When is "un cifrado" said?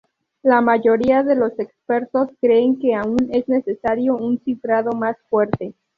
4.17-4.93